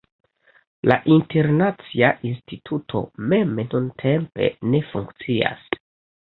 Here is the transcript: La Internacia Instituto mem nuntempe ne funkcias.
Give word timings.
La 0.91 0.95
Internacia 1.15 2.09
Instituto 2.29 3.03
mem 3.35 3.53
nuntempe 3.61 4.49
ne 4.73 4.83
funkcias. 4.95 5.71